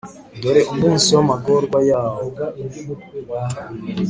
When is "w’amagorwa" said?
1.15-1.79